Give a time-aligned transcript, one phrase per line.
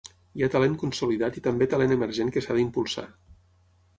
[0.37, 3.07] Hi ha talent consolidat i també talent emergent que s'ha d'impulsar.